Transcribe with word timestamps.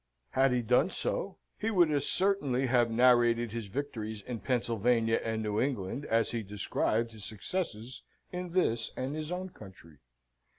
Had 0.31 0.51
he 0.51 0.63
done 0.63 0.89
so, 0.89 1.37
he 1.59 1.69
would 1.69 1.91
as 1.91 2.07
certainly 2.09 2.65
have 2.65 2.89
narrated 2.89 3.51
his 3.51 3.67
victories 3.67 4.23
in 4.23 4.39
Pennsylvania 4.39 5.21
and 5.23 5.43
New 5.43 5.61
England, 5.61 6.05
as 6.07 6.31
he 6.31 6.41
described 6.41 7.11
his 7.11 7.23
successes 7.23 8.01
in 8.31 8.51
this 8.53 8.89
and 8.97 9.15
his 9.15 9.31
own 9.31 9.49
country. 9.49 9.99